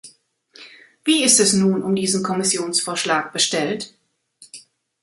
[1.03, 3.93] Wie ist es nun um diesen Kommissionsvorschlag bestellt?